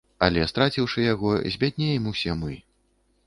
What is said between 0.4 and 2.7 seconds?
страціўшы яго, збяднеем усе мы.